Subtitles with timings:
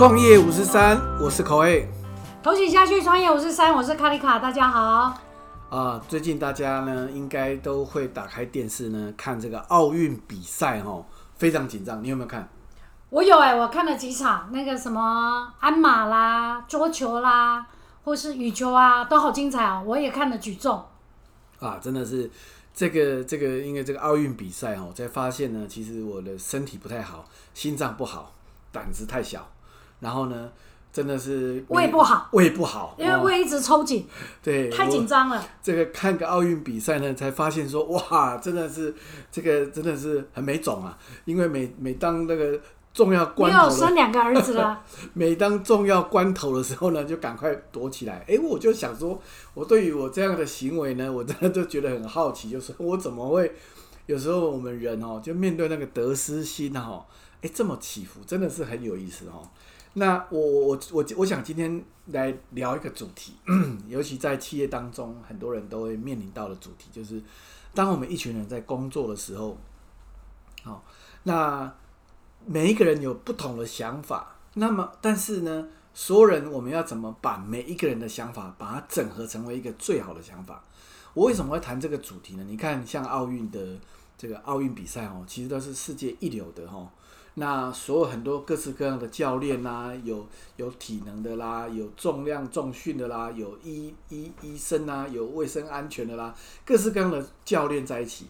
[0.00, 1.86] 创业五十三，我是口 A
[2.42, 5.14] 投起下去，创业五十三，我是卡里卡，大家好。
[5.68, 6.02] 啊。
[6.08, 11.04] 最近大家呢，应该都会打开电视呢，看这个奥运比赛哦，
[11.36, 12.02] 非常紧张。
[12.02, 12.48] 你有没有看？
[13.10, 17.66] 我有哎、我看了几场，那个什么鞍马啦、桌球啦，
[18.02, 19.82] 或是羽球啊，都好精彩哦。
[19.84, 20.82] 我也看了举重，
[21.58, 22.30] 啊，真的是
[22.72, 28.32] 这个这个，因为这个奥运比赛哦，才发现呢，其实我的身体不太好，心脏不好，
[28.72, 29.46] 胆子太小，
[30.00, 30.50] 然后呢，
[30.92, 34.06] 真的是胃不好，胃不好，哦因为胃一直抽紧，
[34.42, 35.42] 对太我紧张了。
[35.62, 38.94] 这个看个奥运比赛呢，才发现说哇，真的是
[39.30, 40.98] 这个真的是很没种啊！
[41.24, 42.60] 因为每每当那个
[42.92, 44.82] 重要你关头生两个儿子了，
[45.14, 48.24] 每当重要关头的时候呢，就赶快躲起来。
[48.26, 49.20] 诶，我就想说，
[49.54, 53.54] 我对于我这样的行为呢，我真的就觉得很好奇，就是我怎么会
[54.06, 57.06] 有时候我们人哦，就面对那个得失心哈，
[57.42, 59.46] 诶，这么起伏，真的是很有意思哦。
[59.94, 63.34] 那我我我我想今天来聊一个主题，
[63.88, 67.20] 尤其在企业当中，很多人都会面临到的主题，就是
[67.74, 69.58] 当我们一群人在工作的时候，
[70.62, 70.84] 好、
[71.24, 71.72] 那
[72.46, 80.62] 每一个人有不同的想法，那么但是呢，所有人我们要怎么把每一个人的想法把它整合成为一个最好的想法？
[81.14, 82.44] 我为什么会谈这个主题呢？
[82.46, 83.76] 你看，像奥运的
[84.16, 86.88] 这个奥运比赛哦，其实都是世界一流的哦。
[87.40, 96.34] 那所有很多各式各样的教练啦，有有体能的啦，有重量重训的啦，有医医医生啦，有卫生安全的啦，
[96.66, 98.26] 各式各样的教练在一起，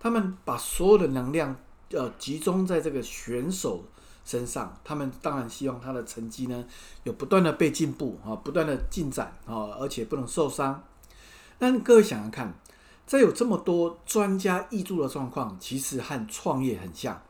[0.00, 1.54] 他们把所有的能量
[1.92, 3.84] 呃集中在这个选手
[4.24, 6.64] 身上，他们当然希望他的成绩呢
[7.04, 10.82] 有不断的被进步啊，不断的进展啊，而且不能受伤。
[11.60, 12.52] 但各位想想看，
[13.06, 17.22] 在有这么多专家挹注的状况，其实和创业很像。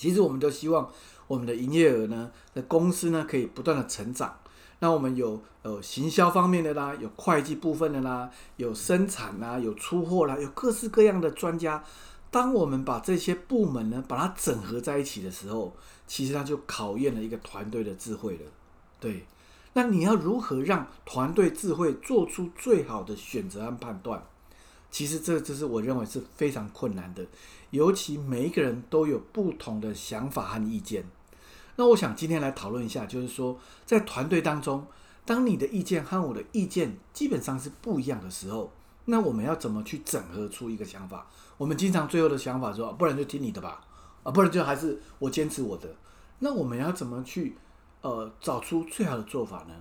[0.00, 0.90] 其实我们都希望
[1.26, 4.34] 我们的营业额呢，的公司呢可以不断的成长。
[4.78, 11.84] 那我们有呃行销方面的啦，有会计部分的啦，有生产啦，有出货啦，有各式各样的专家。
[12.30, 18.44] 当我们把这些部门呢，把它整合在一起的时候，其实它就考验了一个团队的智慧了。
[18.98, 19.26] 对，
[19.74, 24.24] 那你要如何让团队智慧做出最好的选择和判断？
[24.90, 27.24] 其实这这是我认为是非常困难的，
[27.70, 31.04] 尤其每一个人都有不同的想法和意见。
[31.76, 34.86] 那我想今天来讨论一下，就是说在团队当中，
[35.24, 38.72] 当你的意见和我的意见基本上是不一样的时候，
[39.04, 41.26] 那我们要怎么去整合出一个想法？
[41.56, 43.80] 我们经常最后的想法说，不然就听你的吧，
[44.24, 45.88] 啊，不然就还是我坚持我的。
[46.40, 47.56] 那我们要怎么去
[48.02, 49.74] 呃找出最好的做法呢？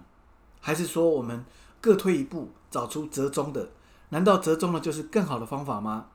[0.61, 1.43] 还是说我们
[1.81, 3.69] 各退一步，找出折中的？
[4.09, 6.05] 难道折中的就是更好的方法吗？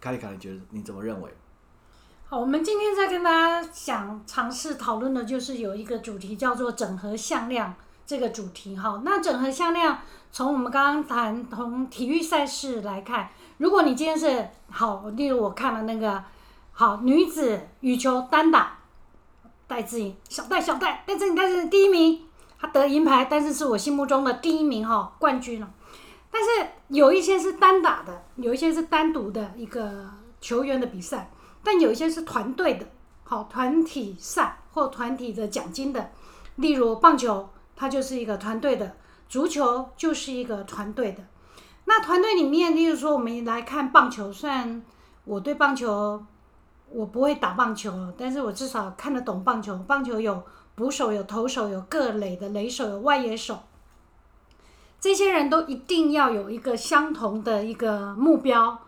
[0.00, 1.28] 卡里卡，你觉得你怎么认为？
[2.26, 7.74] 好，我们今天在跟大家想尝试讨论的就是有一个主题叫做整合向量
[8.06, 9.02] 这个主题哈。
[9.04, 9.98] 那整合向量
[10.30, 16.22] 从我们刚刚谈从体育赛事来看，如果你今天是好，例如我看了那个
[16.70, 18.78] 好女子羽球单打，
[19.66, 22.22] 戴资颖小戴小戴戴资颖戴资颖第一名，
[22.60, 25.68] 她得银牌，但是是我心目中的第一名哈冠军了。
[26.30, 26.48] 但是
[26.88, 30.08] 有一些是单打的，有一些是单独的一个
[30.40, 31.30] 球员的比赛。
[31.62, 32.86] 但有一些是团队的，
[33.22, 36.10] 好团体赛或团体的奖金的，
[36.56, 38.86] 例如棒球，它就是一个团队的；
[39.28, 41.22] 足球就是一个团队的。
[41.84, 44.82] 那团队里面，例如说我们来看棒球，虽然
[45.24, 46.24] 我对棒球
[46.88, 49.76] 我不会打棒球，但是我至少看得懂棒球。
[49.86, 50.42] 棒球有
[50.74, 53.58] 捕手、有投手、有各垒的垒手、有外野手，
[55.00, 58.78] 这些人都一定要有一个相同的一个目标。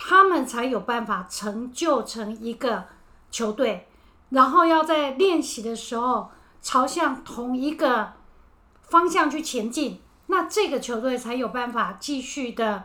[0.00, 2.84] 他们才有办法成就成一个
[3.32, 3.88] 球队，
[4.28, 6.30] 然后要在练习的时候
[6.62, 8.12] 朝向同一个
[8.80, 12.84] 方向去前进，那这个球队才有办法继续的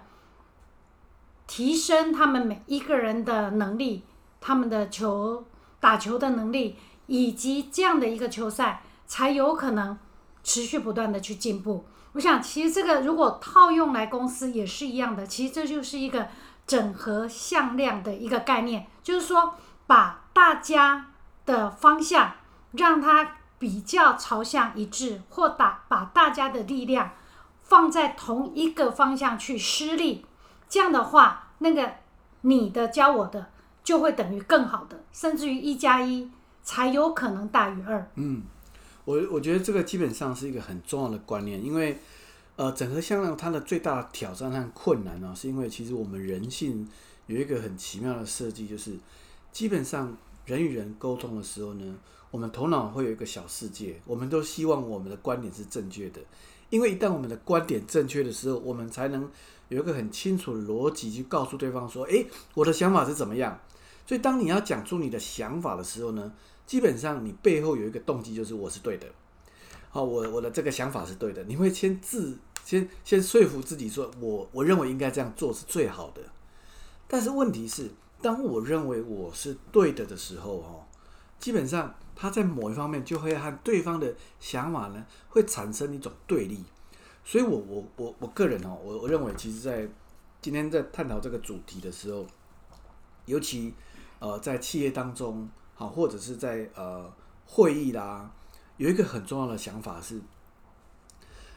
[1.45, 4.01] 提升他们每一个人的能力，
[4.41, 5.45] 他们的球
[5.79, 9.99] 打球的能力，以及这样的一个球赛才有可能
[10.43, 11.85] 持续不断的去进步。
[12.13, 16.27] 我想，其实这个如果套用来公司也是一样的，其实这就是一个。
[16.65, 19.55] 整合向量的一个概念，就是说
[19.85, 21.07] 把大家
[21.45, 22.35] 的方向
[22.71, 27.11] 让它比较朝向一致，或打把大家的力量
[27.63, 30.25] 放在同一个方向去施力。
[30.69, 31.95] 这样的话，那个
[32.39, 33.49] 你的教我的
[33.83, 36.31] 就会等于更好的，甚至于一加一
[36.61, 38.09] 才有可能大于二。
[38.15, 38.43] 嗯，
[39.05, 41.97] 我我觉得这个基本上是一个很重要的观念，因为。
[42.55, 46.87] 呃，整合向量它的最大的挑战和困难呢，是因为其实我们人性
[47.25, 48.95] 有一个很奇妙的设计，就是
[49.51, 50.15] 基本上
[50.45, 51.95] 人与人沟通的时候呢，
[52.29, 56.21] 我们头脑会有一个小世界，我们都希望我们的观点是正确的，
[56.69, 59.27] 因为一旦我们的观点正确的时候，我们才能
[59.69, 63.59] 有一个很清楚的逻辑去告诉对方说：“诶，我的想法是怎么样。”
[64.05, 66.31] 所以，当你要讲出你的想法的时候呢，
[66.65, 69.07] 基本上你背后有一个动机，就是我是对的。
[69.89, 71.43] 好，我我的这个想法是对的。
[71.43, 76.21] 你会先自先先说服自己说，我我认为应该这样做是最好的。
[77.07, 80.85] 但是问题是，当我认为我是对的的时候，哦，
[81.39, 86.63] 基本上他在某一方面就会和对方的想法呢，会产生一种对立。
[87.25, 89.87] 所以，我我我我个人哦，我我认为，其实，在
[90.41, 92.25] 今天在探讨这个主题的时候，
[93.25, 93.73] 尤其
[94.19, 97.11] 呃，在企业当中，好，或者是在呃
[97.45, 98.31] 会议啦。
[98.77, 100.19] 有一个很重要的想法是，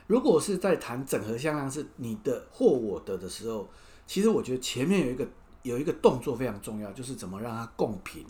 [0.07, 3.69] 如果是在谈整合向量是你的或我的的时候，
[4.07, 5.27] 其实我觉得前面有一个
[5.63, 8.25] 有一个动作非常重要，就是怎么让它共频。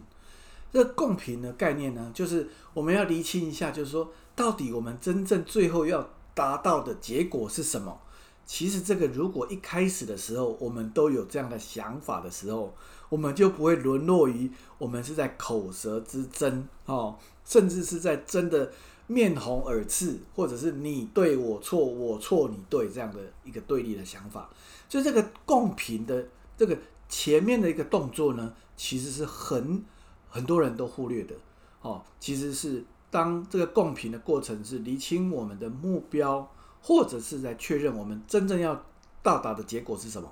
[0.73, 7.99] 这共频的概念呢，就是我们要厘清一下，就是说到底我们真正最后要达到的结果是什么。
[8.45, 12.75] 其实这个如果一开始的时候我们都有这样的想法的时候，
[13.09, 17.17] 我们就不会沦落于我们是在口舌之争哦。
[17.45, 18.73] 甚至是在真的
[19.07, 24.51] 面红耳赤，或者是你对我错，我错你对这样的一个对立的想法，
[24.89, 26.27] 就这个共频的
[26.59, 26.77] 这个
[27.09, 29.85] 前面的一个动作呢，其实是很
[30.29, 31.37] 很多人都忽略的
[31.83, 32.03] 哦。
[32.19, 36.51] 其实是当这个共频的过程是厘清我们的目标，
[36.83, 38.85] 或者是在确认我们真正要
[39.23, 40.29] 到达的结果是什么，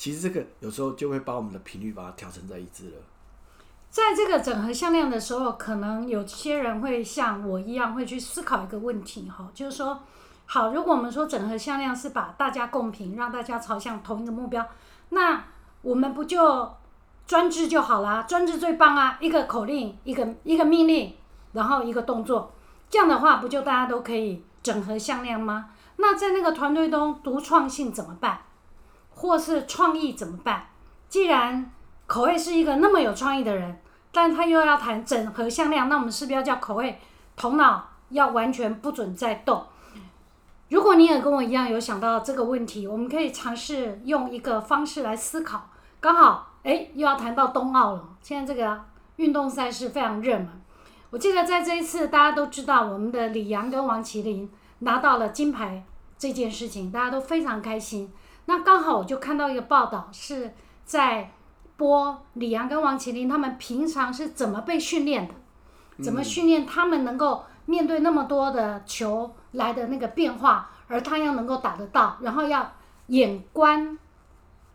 [0.00, 2.96] 其实这个有时候就会把我们的频率把它调成在一致了。
[3.90, 10.00] 在这个整合向量的时候，可能有些人会像我一样会去思考一个问题，哈，就是说，
[10.46, 14.66] 好，如果我们说整合向量是把大家共平，让大家朝向同一个目标，
[15.10, 15.44] 那
[15.82, 16.74] 我们不就
[17.26, 18.22] 专制就好啦？
[18.22, 19.18] 专制最棒啊！
[19.20, 21.14] 一个口令，一个一个命令，
[21.52, 22.54] 然后一个动作，
[22.88, 25.68] 这样的话，不就大家都可以整合向量吗？
[25.96, 28.40] 那在那个团队中，独创性怎么办？
[29.20, 30.68] 或是创意怎么办？
[31.10, 31.70] 既然
[32.06, 33.78] 口味是一个那么有创意的人，
[34.10, 36.98] 但他又要谈整合向量，那我们是不是要叫口味
[37.36, 39.62] 头脑要完全不准再动？
[40.70, 45.68] 如果你也跟我一样有想到这个问题，我们可以尝试用一个方式来思考。
[46.00, 48.80] 刚好，哎，又要谈到冬奥了，现在这个
[49.16, 50.48] 运动赛事非常热门。
[51.10, 55.84] 我记得在这一次，大家都知道我们的李阳跟王麒麟拿到了金牌
[56.16, 58.10] 这件事情，大家都非常开心。
[58.46, 60.54] 那刚好我就看到一个报道是
[60.84, 61.32] 在。
[61.80, 65.34] 播李阳跟王麒麟他们平常是怎么被训练的？
[66.04, 72.70] 怎么训练他们能够面对那么多的球来的那个变化，而他要能够打得到，然后要
[73.06, 73.98] 眼观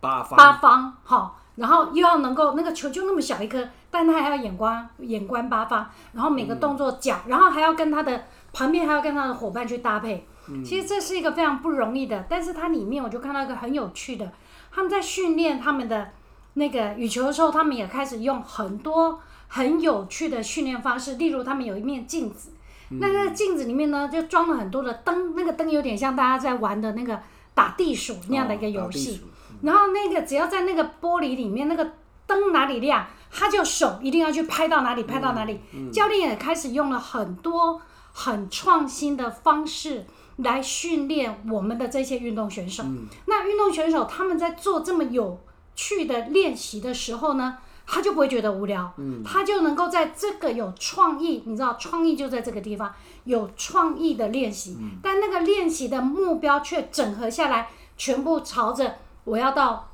[0.01, 10.27] 八方，八方好，然后又要能够那个球就那么小一颗，但他还要眼观眼观八方，然后每个动作脚，然后还要跟他的旁边还要跟他的伙伴去搭配。
[10.63, 14.31] 其实这是一个非常不容易的，但是它里面我就看到一个很有趣的，
[14.71, 16.11] 他们在训练他们的。
[16.57, 19.19] 那个羽球的时候，他们也开始用很多
[19.49, 22.53] 很有趣的训练方式，例如他们有一面镜子，
[22.91, 27.19] 那个镜子里面呢就装了很多的灯，那个灯有点像大家在玩的那个
[27.53, 29.21] 打地鼠那样的一个游戏。
[29.63, 31.91] 然后那个只要在那个玻璃里面，那个
[32.25, 35.59] 灯哪里亮，他就手一定要去拍到哪里，拍到哪里。
[35.91, 37.81] 教练也开始用了很多
[38.13, 40.05] 很创新的方式
[40.37, 42.83] 来训练我们的这些运动选手。
[43.25, 45.39] 那运动选手他们在做这么有
[45.75, 59.91] 趣的练习的时候呢，他就不会觉得无聊，他就能够在这个有创意，你知道，创意就在这个地方，有创意的练习，但那个练习的目标却整合下来，全部朝着我要到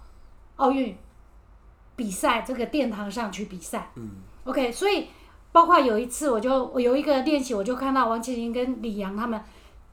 [0.56, 0.96] 奥运
[1.96, 3.92] 比赛这个殿堂上去比赛。
[3.96, 4.12] 嗯
[4.46, 5.08] ，OK，所以
[5.52, 9.42] 包括有一次，我就我有一个练习，我就看到王麒麟跟李阳他们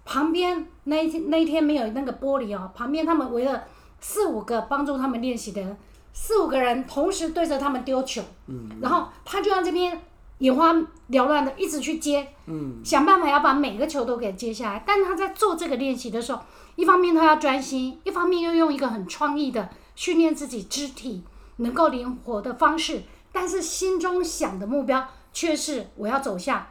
[0.08, 3.64] 旁边那一天那一天没有那个玻璃哦，旁边他们围了。
[4.00, 5.76] 四五个帮助他们练习的人，
[6.12, 10.00] 四五个人同时对着他们丢球，嗯，然后他就在这边
[10.38, 10.72] 眼花
[11.10, 14.84] 缭乱的一直去接，嗯，想办法要把每个球都给接下来。
[14.86, 16.40] 但他在做这个练习的时候，
[16.76, 21.24] 一方面他要专心，一方面又用一个很创意的训练自己肢体
[21.56, 26.64] 能够灵活的方式，但是心中想的目标却是我要走向。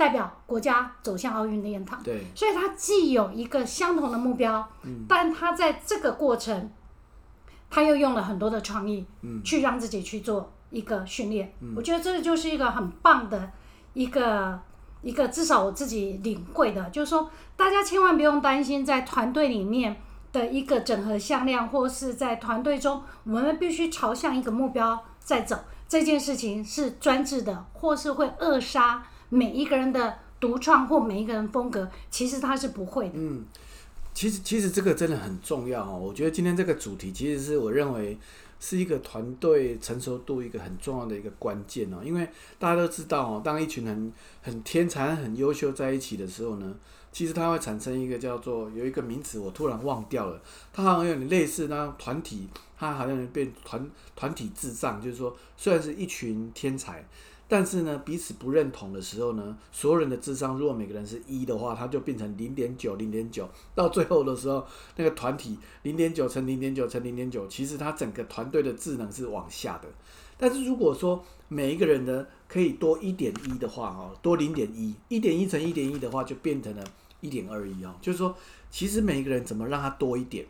[0.00, 6.70] 代表国家走向奥运的殿堂，对，所以他既有一个相同的目标，嗯，但他在这个过程，
[7.68, 11.52] 他又用了很多的创意，嗯，去让自己去做一个训练。
[11.76, 13.52] 我觉得这个就是一个很棒的
[13.92, 14.58] 一个
[15.02, 20.00] 一个，至少我自己领会的，就是说大家千万不用担心在团队里面
[20.32, 25.58] 的一个整合向量，或是在团队中，我们必须朝向一个目标在走。
[25.86, 33.12] 这件事情是专制的，或是会扼杀每一个人的独创或每一个人风格，其实他是不会的。
[33.14, 33.44] 嗯，
[34.12, 35.98] 其实其实这个真的很重要哦。
[35.98, 38.18] 我觉得今天这个主题其实是我认为
[38.58, 41.98] 是一个团队成熟度一个很重要的一个关键哦。
[42.04, 46.74] 因为大家都知道哦，当一群很很天才、很优秀在一起的时候呢，
[47.12, 57.06] 其实它会产生一个叫做有一个名词，我突然忘掉了，它好像有点类似那团体，它好像变团团体智障，就是说虽然是一群天才。
[57.50, 64.64] 但是呢，彼此不认同的时候呢，所有人的智商如果每个人是一的话，它就变成零点九、零点九，到最后的时候，
[64.94, 69.88] 那个团体零点九乘零点九乘零点九，其实它整个团队的智能是往下的。
[70.38, 76.84] 但是如果说每一个人呢可以多一点一的话，哦，多零点一，一点一乘一点一的话，就变成了
[77.20, 78.32] 一点二一哦，就是说，
[78.70, 80.46] 其实每一个人怎么让它多一点？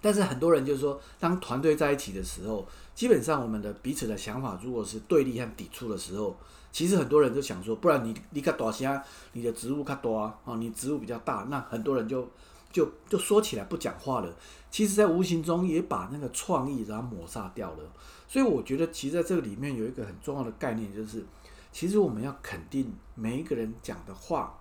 [0.00, 2.64] 但是很多人就是说，当团队在一起的时候，
[2.98, 6.36] 基本上我们的彼此的想法如果是对立和抵触的时候，
[6.72, 9.00] 其实很多人就想说，不然你你较大些，
[9.34, 12.28] 你的职务看多啊，哦，你职务比较大，那很多人就
[12.72, 14.36] 就就说起来不讲话了。
[14.68, 17.84] 其实，在无形中也把那个创意然后抹杀掉了。
[18.26, 21.24] 所以，我觉得其实在这个里面有一个很重要的概念，就是
[21.70, 24.58] 其实我们要肯定每一个人讲的话，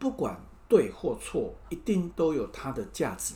[0.00, 3.34] 不管对或错，一定都有它的价值。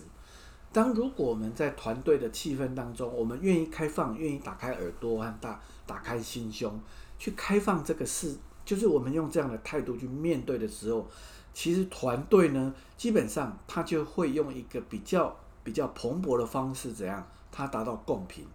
[0.72, 6.80] 当如果我们在团队的气氛当中，我们愿意开放，愿意打开耳朵和大打开心胸，
[7.18, 11.08] 去开放这个事，就是我们用这样的态度去面对的时候，
[11.52, 18.46] 其实团队呢，基本上他就会用一个比较比较蓬勃的方式，怎样，他达到共频。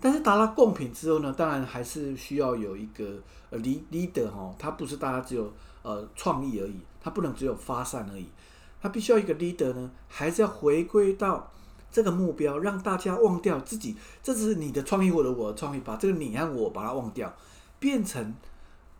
[0.00, 5.50] 但是达到共频之后呢，当然还是需要有一个呃 leader 哈，他不是大家只有
[5.82, 8.28] 呃创意而已，他不能只有发散而已。
[8.80, 11.50] 他必须要一个 leader 呢，还是要回归到
[11.90, 17.34] 这个目标，让大家忘掉自己，这是你的创意或者我的创意，把这个你和我把它忘掉，
[17.80, 18.34] 变成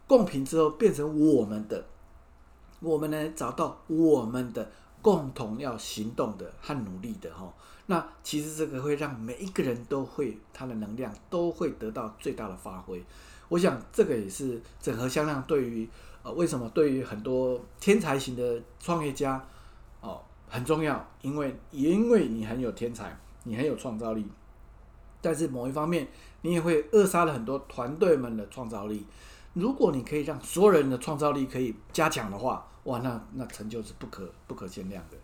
[0.07, 1.85] 共频之后，变成我们的，
[2.81, 4.71] 我们呢找到我们的
[5.01, 7.53] 共同要行动的和努力的哈。
[7.87, 13.05] 那其实这个会让每一个人都会他的能量都会得到最大的发挥。
[13.49, 15.89] 我想这个也是整合向量对于
[16.23, 19.47] 呃为什么对于很多天才型的创业家。
[20.49, 24.27] 很重要，因为因为你很有天才，你很有创造力，
[25.21, 26.09] 但是某一方面，
[26.43, 29.07] 你也会扼杀了很多团队们的创造力。
[29.55, 35.17] 如果你可以让所有人的创造力可以加强的话，哇，那那成就是不可不可限量的。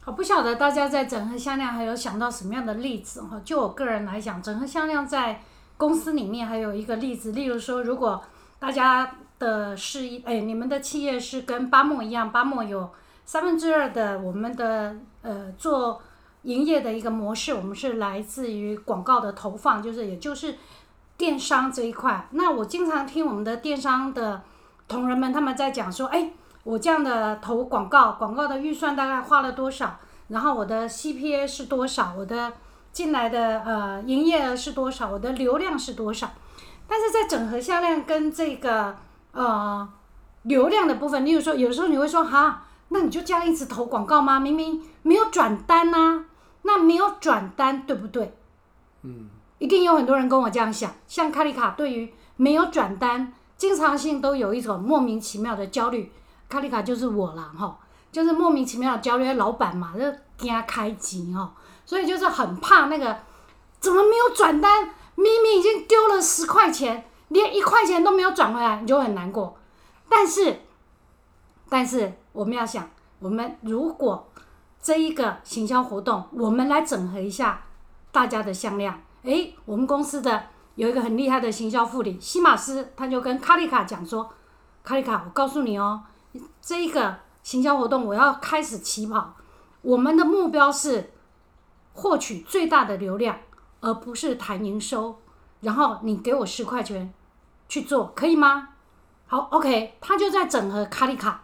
[0.00, 3.40] 好，不晓得大家在整合向量还有想到什么样的例子哈？
[3.44, 5.42] 就我个人来讲，整合向量在
[5.76, 8.22] 公司里面还有一个例子，例如说，如果
[8.58, 12.90] 大家的事业，哎，你们的企业是跟巴莫一样，巴莫有。
[13.28, 16.00] 三分之二的我们的呃做
[16.44, 20.54] 营业的一个模式，我们是来自于广告的投放，就是也就是
[21.18, 22.26] 电商这一块。
[22.30, 24.40] 那我经常听我们的电商的
[24.88, 26.30] 同仁们他们在讲说，哎，
[26.64, 29.98] 我这样的投广告，广告的预算大概花了多少？
[30.28, 32.14] 然后我的 CPA 是多少？
[32.16, 32.54] 我的
[32.92, 35.10] 进来的呃营业额是多少？
[35.10, 36.30] 我的流量是多少？
[36.88, 38.96] 但是在整合销量跟这个
[39.32, 39.86] 呃
[40.44, 42.64] 流量的部分，例如说，有时候你会说哈。
[42.88, 44.40] 那你就这样一直投广告吗？
[44.40, 46.24] 明明没有转单呐，
[46.62, 48.34] 那没有转单，对不对？
[49.02, 49.28] 嗯，
[49.58, 50.90] 一定有很多人跟我这样想。
[51.06, 56.10] 像卡里卡对于没有转单，经常性都有一种莫名其妙的焦虑。
[56.48, 57.78] 卡里卡就是我啦，哈，
[58.10, 59.34] 就是莫名其妙的焦虑。
[59.34, 60.04] 老板嘛，就
[60.38, 61.52] 惊开机哈，
[61.84, 63.18] 所以就是很怕那个
[63.80, 64.90] 怎么没有转单？
[65.14, 69.58] 明明已经丢了十块钱，连一块钱都没有转回来，你就很难过。
[70.08, 70.62] 但是，
[71.68, 72.14] 但是。
[72.32, 74.28] 我们要想，我们如果
[74.80, 77.62] 这一个行销活动，我们来整合一下
[78.12, 79.00] 大家的向量。
[79.22, 80.44] 诶，我们公司的
[80.76, 84.30] 有一个很厉害的行销副理西马斯，他就跟卡丽卡讲说
[84.84, 86.02] ：“卡丽卡，我告诉你哦，
[86.60, 89.34] 这一个行销活动我要开始起跑，
[89.82, 91.10] 我们的目标是
[91.94, 93.36] 获取最大的流量，
[93.80, 95.18] 而不是谈营收。
[95.60, 97.12] 然后你给我十块钱
[97.68, 98.68] 去做，可以吗？
[99.26, 101.42] 好，OK，他就在整合卡丽卡。”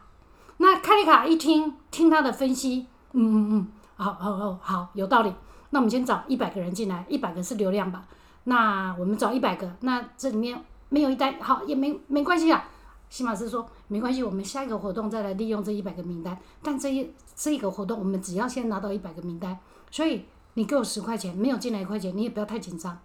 [0.58, 5.32] 那卡丽卡一听听他的分析，嗯嗯嗯，好好好好有道理。
[5.70, 8.04] 那我们先找一百个人进来，一百个是流量吧？
[8.44, 12.68] 那我们找一百个，那这里面没有一单，好也没没关系啊。
[13.10, 16.38] 西马斯说没关系，我们下一个活动再来利用这一百个名单。
[16.62, 19.58] 但这一这一个活动，我们只要先拿到一百个名单，
[19.90, 22.96] 所以你给我十块钱，没有进来一块钱，你也不要太紧张。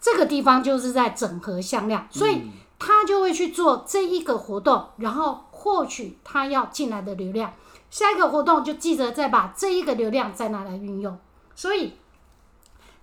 [0.00, 2.42] 这个地方就是在整合向量，所以
[2.78, 5.44] 他就会去做这一个活动，然后。
[5.60, 7.52] 获取他要进来的流量，
[7.90, 11.18] 下一个活动就记得再把这一个流量再拿来运用。
[11.54, 11.92] 所以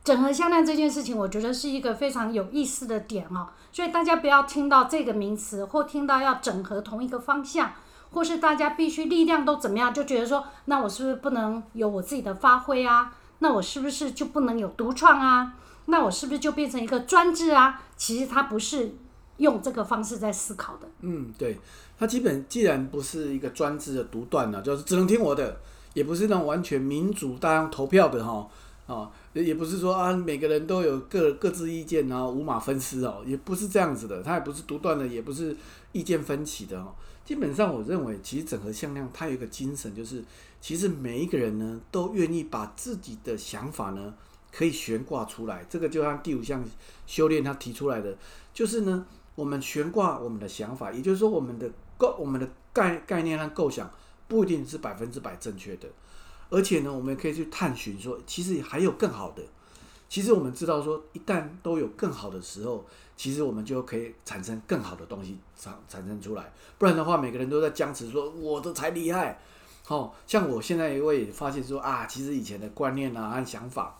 [0.04, 3.50] 整合销量这件事情，我觉得是一个非常有意思的点哦。
[3.72, 7.74] 所以大家不要听到这个名词，或听到要整合同一个方向，
[8.12, 13.14] 或是大家必须力量都怎么样，就觉得说，那我是不是不能有我自己的发挥啊？
[13.38, 15.54] 那我是不是就不能有独创啊？
[15.86, 17.84] 那我是不是就变成一个专制啊？
[17.96, 18.96] 其实它不是
[19.38, 20.88] 用这个方式在思考的。
[21.02, 21.58] 嗯，对，
[21.98, 25.60] 它基本既然不是一个专制的独断呢，就是只能听我的，
[25.94, 28.48] 也不是那种完全民主大家投票的哈。
[28.88, 34.24] 哦，也不是说啊，每个人都有各各自意见，然后五马分尸哦，也不是这样子的。
[34.24, 35.54] 他也不是独断的，也不是
[35.92, 36.96] 意见分歧的哦。
[37.26, 40.24] 基本上，我认为其实整合向量它有一个精神，就是
[40.62, 44.14] 其实每一个人呢都愿意把自己的想法呢
[44.54, 45.66] 可以悬挂出来。
[45.70, 46.64] 这个就像第五项
[47.06, 48.16] 修炼他提出来的，
[48.54, 49.06] 就是呢
[49.38, 53.88] 我们悬挂我们的想法，也就是说我们的构我们的概概念和构想
[54.28, 55.88] 不一定是百分之百正确的。
[56.50, 59.44] 而且呢，我们也可以去探寻说，其实还有更好的。
[60.10, 62.84] 其实我们知道说，一旦都有更好的时候，
[63.16, 66.52] 其实我们就可以产生更好的东西产产生出来。
[66.80, 69.40] 不然的话，每个人都在僵持说我的才厉害。
[69.88, 74.00] 哦，像我现在也会发现说啊，其实以前的观念啊和想法，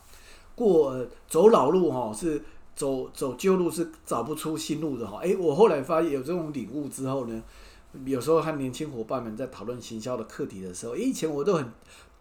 [0.56, 2.42] 过走老路哈是
[2.78, 5.18] 走走旧路是找不出新路的哈。
[5.18, 7.42] 诶，我后来发现有这种领悟之后呢，
[8.04, 11.68] 有时候和年轻伙伴们在讨论行销的课题的时候，以前我都很。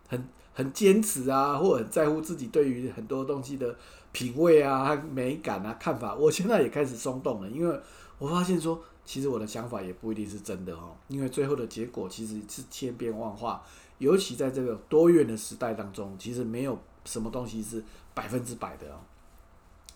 [0.10, 3.76] 很很坚持啊，或很在乎自己对于很多东西的
[4.14, 6.16] 品味啊、美感啊、看法。
[6.16, 7.78] 我现在也开始松动了，因为
[8.18, 10.96] 我发现说，其实我的想法也不一定是真的哦。
[11.10, 13.62] 因为最后的结果其实是千变万化，
[13.98, 17.84] 尤其在这个多元的时代当中，其实没有什么东西是
[18.14, 18.96] 百分之百的哦。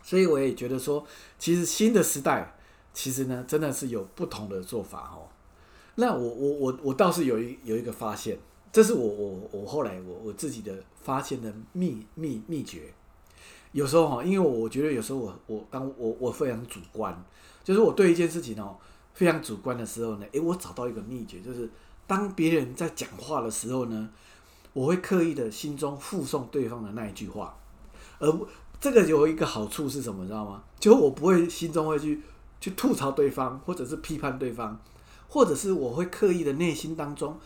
[0.03, 1.05] 所以我也觉得说，
[1.38, 2.55] 其实新的时代，
[2.93, 5.27] 其实呢，真的是有不同的做法哦。
[5.96, 8.38] 那我我我我倒是有一有一个发现。
[8.74, 12.84] 这是我我我后来我我自己的发现的秘秘秘诀。
[13.74, 17.13] 有时候哈，因为我觉得有时候我我当我我非常主观，
[17.65, 18.77] 就是我对一件事情哦
[19.13, 21.70] 非常主观的时候呢，诶，我找到一个秘诀，就是
[22.08, 24.09] 当别人在讲话的时候呢，
[24.72, 27.57] 我会刻意的心中附送对方的那一句话，
[28.20, 28.31] 而
[28.81, 30.63] 这个有一个好处是什么，知道吗？
[30.77, 32.22] 就我不会心中会去
[32.59, 34.77] 去吐槽对方，或者是批判对方，
[35.29, 37.39] 或者是我会刻意的内心当中。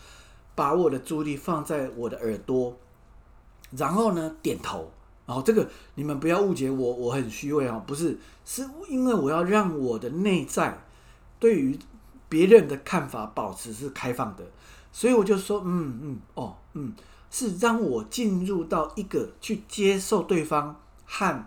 [0.54, 2.74] 把我的注意力放在我的耳朵，
[3.72, 4.90] 然后呢点头，
[5.26, 10.82] 然后这个你们不要误解我，我很虚伪啊，不是，是因为我要让我的内在
[11.38, 11.78] 对于
[12.30, 14.46] 别人的看法保持是开放的，
[14.90, 16.94] 所以我就说，嗯嗯哦嗯，
[17.30, 21.46] 是让我进入到一个去接受对方和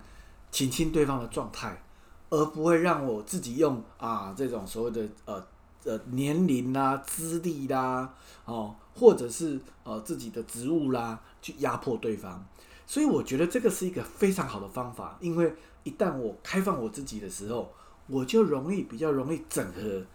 [0.52, 1.82] 倾听对方的状态，
[2.30, 5.46] 而不会让我自己用啊这种所谓的呃。
[5.86, 12.46] 呃，年龄啦、资历啦，哦，或者是呃自己的职务啦，去压迫对方，
[12.86, 17.74] 所以我觉得这个是一个非常好的方法，因为一旦我开放我自己的时候，
[18.08, 20.06] 我就容易比较容易整合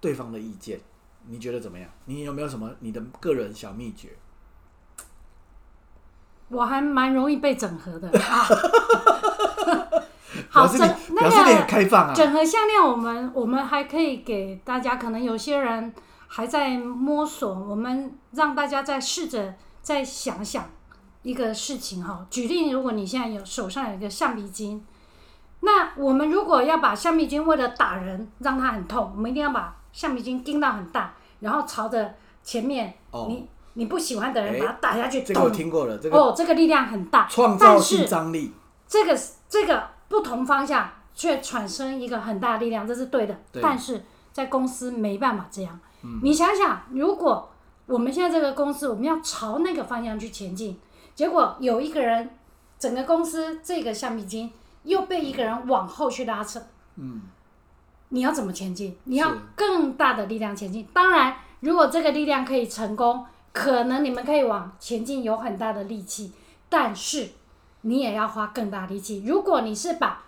[0.00, 0.80] 对方的意见。
[1.26, 1.86] 你觉得怎么样？
[2.06, 4.08] 你有没有什么你的个人小秘诀？
[6.52, 8.10] 我还蛮容易被整合的。
[10.48, 10.78] 好，整
[11.10, 11.30] 那个
[12.14, 15.92] 整合项链，我们我们还可以给大家，可能有些人
[16.26, 20.68] 还在摸索，我们让大家再试着再想想
[21.22, 22.26] 一个事情哈。
[22.30, 24.84] 举例，如果你现在有手上有一个橡皮筋，
[25.60, 32.94] 那我们如果要把橡皮筋为了打人让它很痛，我们一定要把橡皮筋钉到很大，然后朝着前面
[33.28, 35.22] 你你不喜欢的人把它打下去。
[35.22, 38.52] 这个我听过了，这个哦，这个力量很大，创造性张力。
[38.86, 39.92] 这个这个。
[40.12, 43.34] 不同方向却产生一个很大的力量，这是对的。
[43.62, 45.80] 但是在公司没办法这样。
[46.22, 47.50] 你想想，如果
[47.86, 50.78] 我们现在这个公司，我们要朝那个方向去前进，
[51.14, 52.28] 结果有一个人，
[52.78, 56.60] 整个公司这个橡皮筋又被一个人往后去拉扯。
[56.96, 57.22] 嗯，
[58.10, 58.98] 你要怎么前进？
[59.04, 60.86] 你要更大的力量前进。
[60.92, 66.32] 当然，如果这个力量可以成功，可能你们可以往前进有很大的力气，
[66.68, 67.28] 但是。
[67.84, 69.24] 你也要花更大力气。
[69.26, 70.22] 如果你是把，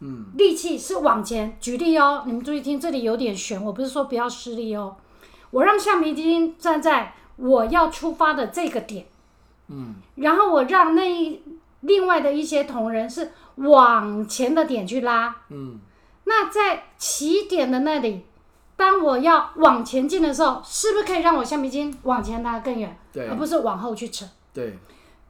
[0.00, 1.56] 嗯，力气是往前。
[1.60, 3.64] 举例哦，你们注意听，这里有点悬。
[3.64, 4.96] 我不是说不要施力哦，
[5.50, 9.06] 我让橡皮筋站在我要出发的这个点，
[9.68, 11.40] 嗯，然后我让那
[11.82, 15.78] 另外的一些同仁是往前的点去拉，嗯，
[16.24, 18.24] 那在起点的那里，
[18.78, 24.78] 当我要往前进的时候，是不是可以让我橡皮筋往前拉更远，对，而不是往后去扯，对。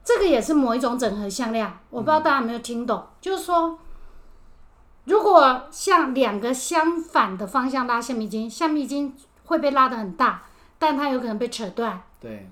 [0.05, 3.07] 这个也是某一种整合向量，我不知道大家有没有听懂。
[3.23, 3.79] 就是说，
[5.05, 9.15] 如果像两个相反的方向拉橡皮筋，橡皮筋
[9.47, 10.43] 会被拉得很大，
[10.79, 12.03] 但它有可能被扯断。
[12.21, 12.51] 对。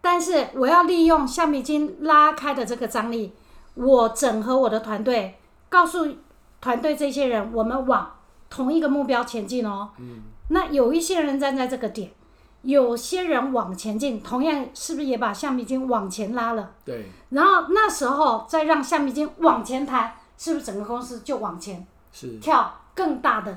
[0.00, 3.32] 但是我要利用橡皮筋拉开的这个张力，
[3.74, 5.38] 我整合我的团队，
[5.68, 6.16] 告诉
[6.60, 8.18] 团队这些人，我们往
[8.52, 9.88] 同一个目标前进哦。
[9.96, 10.20] 嗯。
[10.48, 12.10] 那有一些人站在这个点，
[12.60, 16.72] 有些人往前进，同样是不是也把橡皮筋往前拉了？
[16.84, 17.06] 对。
[17.30, 23.56] 然后那时候再让橡皮筋往前弹，是不是整个公司就往前是跳更大的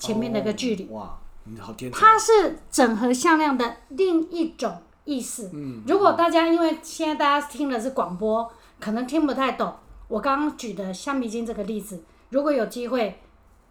[0.00, 0.86] 前面的一个距离？
[0.86, 2.00] 哇，你好天才！
[2.00, 5.50] 它是整合向量的另一种意思。
[5.54, 5.82] 嗯。
[5.86, 9.72] 如果大家因为现在大家听的是广播，可能听不太懂
[10.08, 12.02] 我刚刚举的橡皮筋这个例子。
[12.30, 13.20] 如果有机会，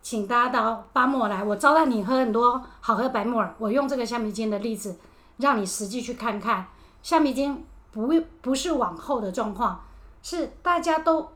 [0.03, 3.55] 请大家到巴莫来，我招待你喝很多好喝白木耳。
[3.57, 4.97] 我用这个橡皮筋的例子，
[5.37, 6.67] 让你实际去看看
[7.01, 9.81] 橡皮筋不不是往后的状况，
[10.21, 11.29] 是大家都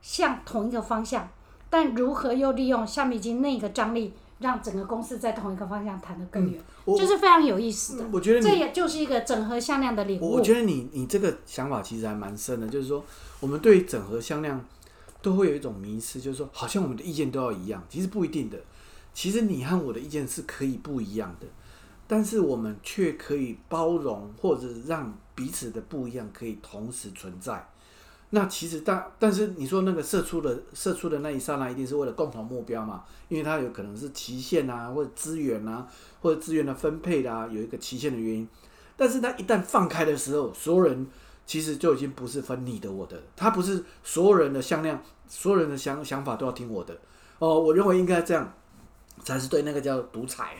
[0.00, 1.28] 向同一个方向，
[1.70, 8.04] 但如何又利用橡皮筋那个张力，让整个公司在同一个方向弹得更远，我就是非常有意思的。
[8.12, 10.28] 我觉得这也就是一个整合向量的领悟。
[10.28, 13.04] 我我觉得你你这个想法其实还蛮深的，就是说
[13.38, 14.60] 我们对整合向量
[15.22, 18.58] 都会有一种迷失，就是说好像我们的意见都要一样，其实不一定的。
[19.14, 21.46] 其实你和我的意见是可以不一样的，
[22.06, 27.68] 但是我们却可以包容或者让彼此的不一样可以同时存在。
[28.30, 33.04] 那其实但但是你说那个射出的射出的那一刹那，一定是为了共同目标嘛？
[33.28, 35.86] 因为它有可能是期限啊，或者资源啊，
[36.22, 38.48] 或者资源的分配啊，有一个期限的原因。
[38.96, 41.06] 但是它一旦放开的时候，所有人
[41.46, 46.96] 其实就已经不是分你的我的，它不是所有人的向量，所有人的想想法都要听我的。
[47.38, 48.52] 哦，我认为应该这样
[49.24, 50.56] 才是对，那个叫独裁。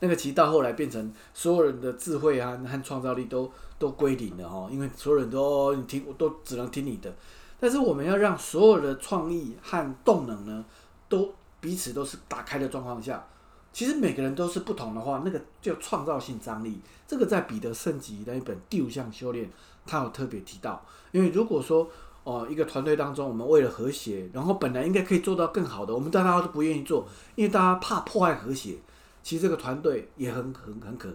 [0.00, 7.14] 那个其实到后来变成所有人的智慧啊和创造力都都归零了哦，因为所有人都你听都只能听你的。
[7.60, 10.64] 但是我们要让所有的创意和动能呢，
[11.08, 13.24] 都彼此都是打开的状况下，
[13.72, 16.80] 其实每个人都是不同的话，那个叫创造性张力。
[17.06, 19.46] 这个在彼得圣吉那一本《第五项修炼》，
[19.86, 20.84] 他有特别提到。
[21.10, 21.88] 因为如果说
[22.24, 28.76] 哦，一个团队当中，我们为了和谐，然后本来应该可以做到更好的，我们大家都不愿意做，因为大家怕破坏和谐。
[29.22, 31.08] 其实这个团队也很很很可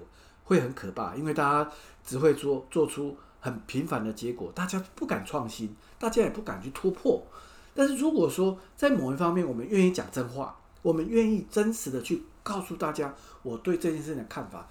[0.44, 1.72] 会很可怕，因为大家
[2.06, 7.22] 只会做做出很平凡的结果，大家不敢创新，大家也不敢去突破。
[7.74, 14.68] 但是如果说在某一方面，我们愿意讲真话，我们愿意真实的去告诉大家我对这件事情的看法，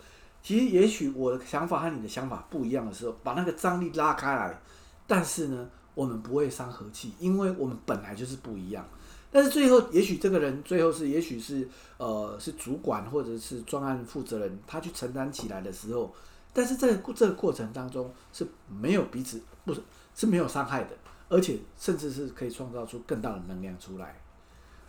[0.46, 4.56] 其实也许我的想法和你的想法不一样的时候，把那个张力拉开来，
[5.04, 8.84] 但是呢，我们不会伤和气，因为我们本来就是不一样。
[9.32, 16.14] 但是最后，也许这个人最后是，也许是呃是主管或者是专案负责人，他去承担起来的时候，
[16.52, 19.82] 但是在这个过程当中是没有彼此不是
[20.14, 20.90] 是没有伤害的，
[21.28, 24.14] 而且甚至是可以创造出更大的能量出来。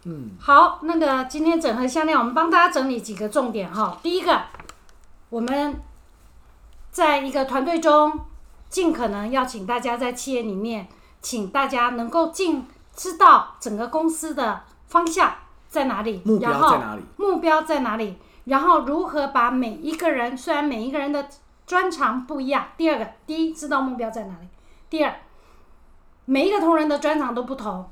[0.04, 4.00] 嗯，好，那个今天整合项链，我们帮大家整理几个重点哈。
[4.04, 4.39] 第一个，
[5.30, 5.82] 我们
[6.92, 8.22] 在一个团队中，
[8.70, 10.88] 尽可能要请大家在企业里面，
[11.22, 15.34] 请大家能够尽知道整个公司的方向
[15.68, 17.02] 在哪里，目标然后在哪里？
[17.18, 21.28] 目标在哪里，然后如何把每一个人，虽然每一个人的
[21.66, 24.48] 专长不一样，第二个，第一知道目标在哪里，
[24.90, 25.13] 第二，
[26.26, 27.90] 每一个同仁的专长都不同，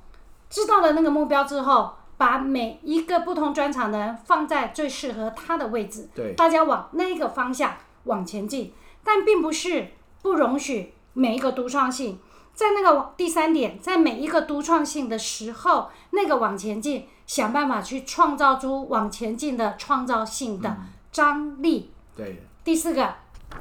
[0.50, 7.76] 知道了那个目标之后，把每一个不同专长的人放在最适合他的位置，对，大家往那个方向
[8.06, 8.74] 往前进，
[9.04, 9.90] 但并不是
[10.22, 12.20] 不容许每一个独创性。
[12.54, 20.78] 在那个第三点，在每一个独创性的时候，那个往前进，想办法去创造出往前进的创造性的
[21.12, 21.92] 张力。
[22.16, 22.42] 对。
[22.64, 23.14] 第四个，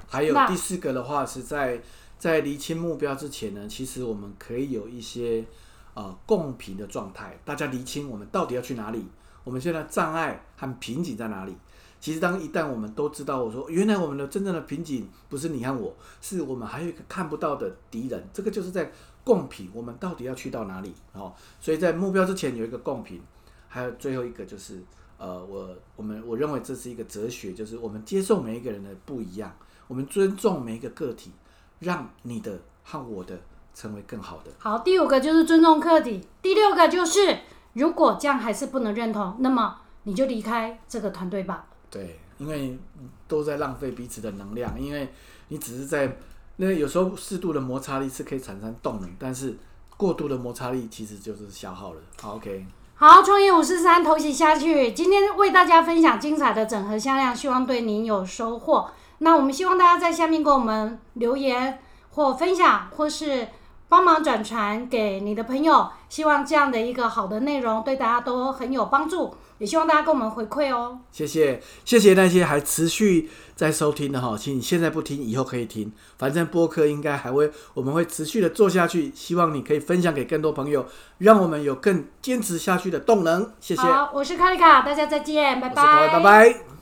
[0.08, 1.82] 还有第四个的话是在
[2.18, 5.44] 在厘清目标之前呢，其实我们可以有一些
[5.94, 9.06] 呃共频的状态，大家厘清我们到底要去哪里，
[9.42, 11.56] 我们现在障碍和瓶颈在哪里。
[12.00, 18.92] 其实当一旦我们都知道，我说原来我们的真正的瓶颈不是你和我，是我们还有一个看不到的敌人，这个就是在
[19.24, 20.92] 共频，我们到底要去到哪里？
[21.14, 23.22] 哦，所以在目标之前有一个共频，
[23.68, 24.82] 还有最后一个就是
[25.16, 29.56] 呃，我我们我认为这是一个哲学，就是我们接受每一个人的不一样，
[29.88, 31.30] 我们尊重每一个个体，
[31.78, 33.40] 让你的和我的
[33.74, 34.50] 成为更好的。
[34.58, 37.38] 好，第五个就是尊重客体，第六个就是
[37.74, 41.66] 如果这样还是不能认同，那么你就离开这个团队吧。
[41.90, 42.78] 对，因为
[43.26, 45.12] 都在浪费彼此的能量，因为
[45.48, 46.16] 你只是在
[46.56, 49.56] 那有时候适度的摩擦力是可以产生动能，但是
[49.96, 52.00] 过度的摩擦力其实就是消耗了。
[52.20, 58.90] 好，OK，好，创业五四三投袭下去，今天为大家分享精彩的整合向量，希望对您有收获。
[59.18, 63.48] 那我们希望大家在下面给我们留言或分享，或是
[63.88, 65.88] 帮忙转传给你的朋友。
[66.08, 71.00] 希望这样的一个好的内容对大家都很有帮助，也希望大家跟我们回馈哦。
[71.10, 79.10] 谢谢，谢谢那些还持续在收听的哈，请你现在不听，以后可以听，反正播客应该还会，我们会持续的做下去。
[79.12, 80.86] 希望你可以分享给更多朋友，
[81.18, 83.50] 让我们有更坚持下去的动能。
[83.60, 86.73] 谢谢，好，我是卡丽卡，大家再见，拜我是各位拜拜。